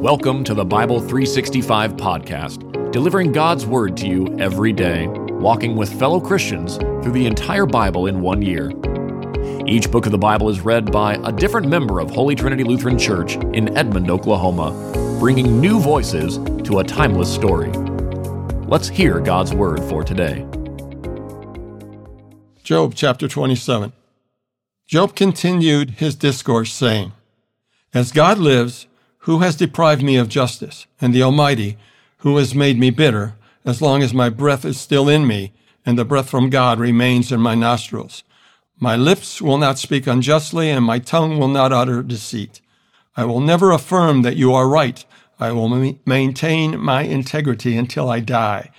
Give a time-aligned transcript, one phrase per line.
[0.00, 5.92] Welcome to the Bible 365 podcast, delivering God's Word to you every day, walking with
[5.98, 8.72] fellow Christians through the entire Bible in one year.
[9.66, 12.98] Each book of the Bible is read by a different member of Holy Trinity Lutheran
[12.98, 14.70] Church in Edmond, Oklahoma,
[15.20, 17.70] bringing new voices to a timeless story.
[18.68, 20.46] Let's hear God's Word for today.
[22.62, 23.92] Job chapter 27.
[24.86, 27.12] Job continued his discourse, saying,
[27.92, 28.86] As God lives,
[29.20, 31.76] who has deprived me of justice, and the Almighty,
[32.18, 33.34] who has made me bitter,
[33.64, 35.52] as long as my breath is still in me,
[35.84, 38.22] and the breath from God remains in my nostrils.
[38.78, 42.60] My lips will not speak unjustly, and my tongue will not utter deceit.
[43.16, 45.04] I will never affirm that you are right.
[45.38, 48.70] I will ma- maintain my integrity until I die.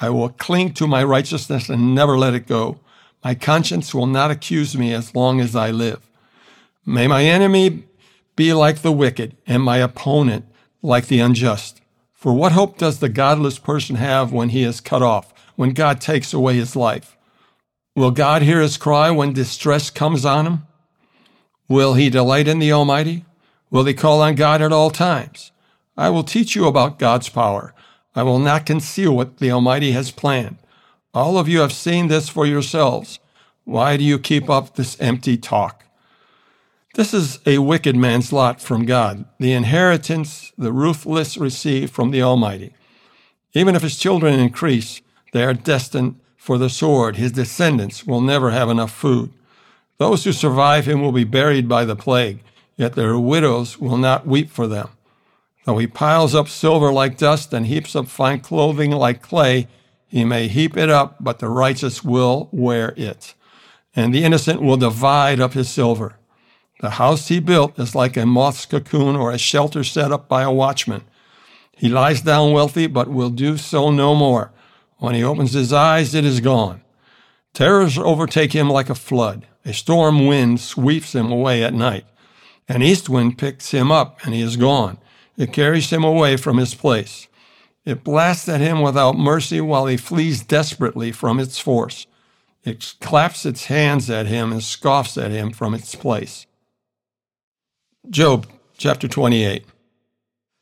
[0.00, 2.78] I will cling to my righteousness and never let it go.
[3.24, 6.08] My conscience will not accuse me as long as I live.
[6.86, 7.84] May my enemy
[8.38, 10.44] be like the wicked, and my opponent
[10.80, 11.80] like the unjust.
[12.12, 16.00] For what hope does the godless person have when he is cut off, when God
[16.00, 17.16] takes away his life?
[17.96, 20.66] Will God hear his cry when distress comes on him?
[21.68, 23.24] Will he delight in the Almighty?
[23.72, 25.50] Will he call on God at all times?
[25.96, 27.74] I will teach you about God's power.
[28.14, 30.58] I will not conceal what the Almighty has planned.
[31.12, 33.18] All of you have seen this for yourselves.
[33.64, 35.82] Why do you keep up this empty talk?
[36.98, 42.22] This is a wicked man's lot from God, the inheritance the ruthless receive from the
[42.22, 42.74] Almighty.
[43.52, 45.00] Even if his children increase,
[45.32, 47.14] they are destined for the sword.
[47.14, 49.30] His descendants will never have enough food.
[49.98, 52.40] Those who survive him will be buried by the plague,
[52.74, 54.88] yet their widows will not weep for them.
[55.66, 59.68] Though he piles up silver like dust and heaps up fine clothing like clay,
[60.08, 63.34] he may heap it up, but the righteous will wear it,
[63.94, 66.17] and the innocent will divide up his silver.
[66.80, 70.42] The house he built is like a moth's cocoon or a shelter set up by
[70.42, 71.02] a watchman.
[71.76, 74.52] He lies down wealthy, but will do so no more.
[74.98, 76.82] When he opens his eyes, it is gone.
[77.52, 79.46] Terrors overtake him like a flood.
[79.64, 82.04] A storm wind sweeps him away at night.
[82.68, 84.98] An east wind picks him up, and he is gone.
[85.36, 87.28] It carries him away from his place.
[87.84, 92.06] It blasts at him without mercy while he flees desperately from its force.
[92.64, 96.46] It claps its hands at him and scoffs at him from its place.
[98.08, 98.46] Job
[98.78, 99.66] chapter 28.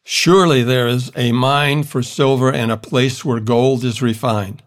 [0.03, 4.65] Surely there is a mine for silver and a place where gold is refined.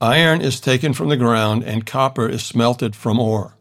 [0.00, 3.56] Iron is taken from the ground and copper is smelted from ore.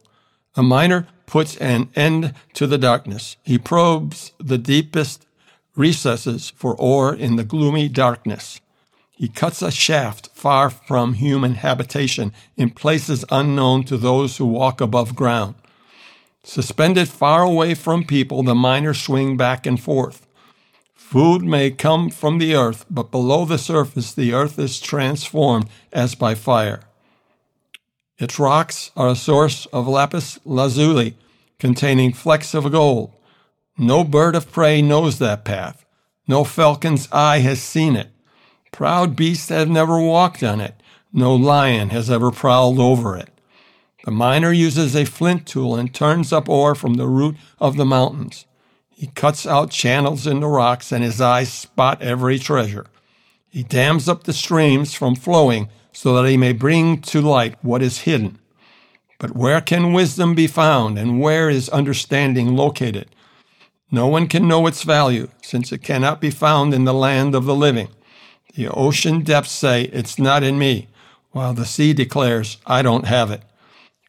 [0.56, 3.36] A miner puts an end to the darkness.
[3.44, 5.26] He probes the deepest
[5.76, 8.62] recesses for ore in the gloomy darkness.
[9.12, 14.80] He cuts a shaft far from human habitation in places unknown to those who walk
[14.80, 15.56] above ground.
[16.48, 20.26] Suspended far away from people, the miners swing back and forth.
[20.96, 26.16] Food may come from the earth, but below the surface, the earth is transformed as
[26.16, 26.84] by fire.
[28.18, 31.18] Its rocks are a source of lapis lazuli,
[31.60, 33.12] containing flecks of gold.
[33.78, 35.86] No bird of prey knows that path.
[36.30, 38.08] No falcon's eye has seen it.
[38.72, 40.82] Proud beasts have never walked on it.
[41.12, 43.37] No lion has ever prowled over it.
[44.08, 47.84] The miner uses a flint tool and turns up ore from the root of the
[47.84, 48.46] mountains.
[48.90, 52.86] He cuts out channels in the rocks, and his eyes spot every treasure.
[53.50, 57.82] He dams up the streams from flowing so that he may bring to light what
[57.82, 58.40] is hidden.
[59.20, 63.10] But where can wisdom be found, and where is understanding located?
[63.92, 67.44] No one can know its value, since it cannot be found in the land of
[67.44, 67.90] the living.
[68.56, 70.88] The ocean depths say, It's not in me,
[71.32, 73.44] while the sea declares, I don't have it.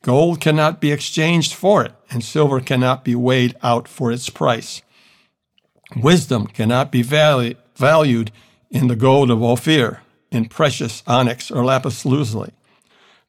[0.02, 4.82] Gold cannot be exchanged for it, and silver cannot be weighed out for its price.
[5.96, 8.30] Wisdom cannot be valued
[8.70, 12.52] in the gold of Ophir, in precious onyx or lapis lazuli.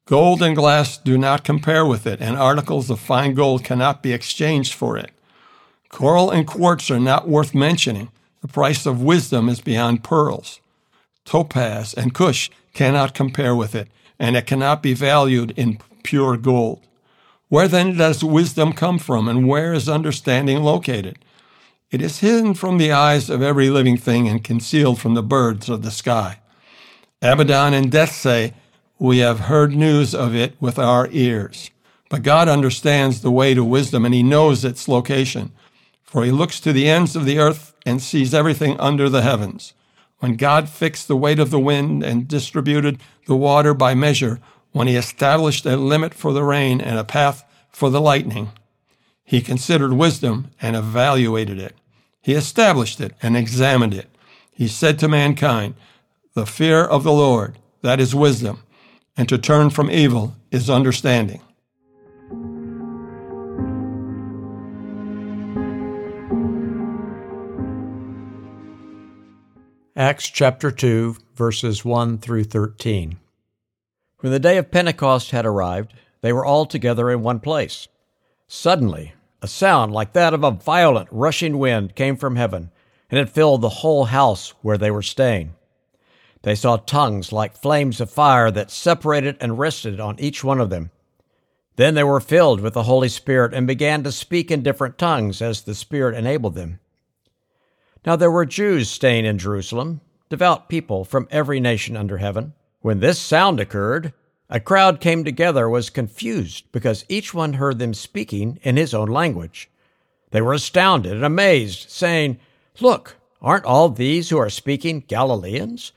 [0.06, 4.12] Gold and glass do not compare with it, and articles of fine gold cannot be
[4.12, 5.12] exchanged for it.
[5.90, 8.10] Coral and quartz are not worth mentioning.
[8.42, 10.60] The price of wisdom is beyond pearls.
[11.26, 13.88] Topaz and Cush cannot compare with it,
[14.20, 16.82] and it cannot be valued in pure gold.
[17.48, 21.18] Where then does wisdom come from, and where is understanding located?
[21.90, 25.70] It is hidden from the eyes of every living thing and concealed from the birds
[25.70, 26.40] of the sky.
[27.22, 28.54] Abaddon and death say,
[29.00, 31.72] We have heard news of it with our ears.
[32.10, 35.52] But God understands the way to wisdom, and He knows its location.
[36.04, 39.74] For He looks to the ends of the earth and sees everything under the heavens.
[40.20, 44.40] When God fixed the weight of the wind and distributed the water by measure,
[44.72, 48.50] when he established a limit for the rain and a path for the lightning,
[49.24, 51.76] he considered wisdom and evaluated it.
[52.22, 54.10] He established it and examined it.
[54.52, 55.76] He said to mankind,
[56.34, 58.64] The fear of the Lord, that is wisdom,
[59.16, 61.42] and to turn from evil is understanding.
[70.00, 73.20] Acts chapter 2, verses 1 through 13.
[74.22, 77.90] When the day of Pentecost had arrived, they were all together in one place.
[78.48, 79.12] Suddenly,
[79.42, 82.72] a sound like that of a violent rushing wind came from heaven,
[83.10, 85.54] and it filled the whole house where they were staying.
[86.44, 90.70] They saw tongues like flames of fire that separated and rested on each one of
[90.70, 90.92] them.
[91.76, 95.42] Then they were filled with the Holy Spirit and began to speak in different tongues
[95.42, 96.80] as the Spirit enabled them.
[98.06, 102.54] Now there were Jews staying in Jerusalem, devout people from every nation under heaven.
[102.82, 104.14] When this sound occurred,
[104.50, 109.10] a crowd came together was confused because each one heard them speaking in his own
[109.10, 109.70] language.
[110.32, 112.40] They were astounded and amazed, saying,
[112.80, 115.92] Look, aren't all these who are speaking Galileans?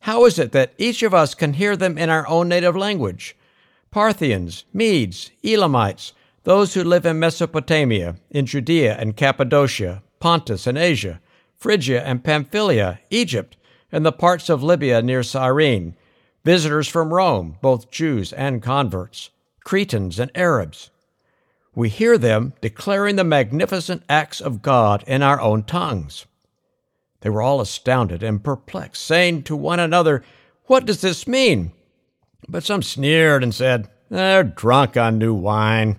[0.00, 3.36] How is it that each of us can hear them in our own native language?
[3.90, 6.12] Parthians, Medes, Elamites,
[6.44, 11.20] those who live in Mesopotamia, in Judea and Cappadocia, Pontus and Asia,
[11.56, 13.56] Phrygia and Pamphylia, Egypt,
[13.90, 15.96] and the parts of Libya near Cyrene,
[16.44, 19.30] visitors from Rome, both Jews and converts,
[19.64, 20.90] Cretans and Arabs.
[21.74, 26.26] We hear them declaring the magnificent acts of God in our own tongues.
[27.20, 30.22] They were all astounded and perplexed, saying to one another,
[30.66, 31.72] What does this mean?
[32.48, 35.98] But some sneered and said, They're drunk on new wine.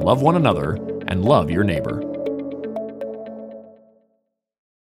[0.00, 0.74] love one another,
[1.08, 2.09] and love your neighbor.